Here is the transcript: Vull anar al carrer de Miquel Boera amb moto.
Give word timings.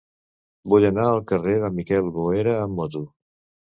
Vull 0.73 0.87
anar 0.89 1.03
al 1.09 1.21
carrer 1.31 1.55
de 1.65 1.71
Miquel 1.81 2.11
Boera 2.19 2.57
amb 2.63 2.79
moto. 2.81 3.07